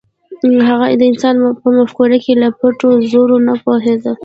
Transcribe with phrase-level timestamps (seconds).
[0.67, 4.13] هغه د انسان په مفکورو کې پر پټو زرو نه پوهېده.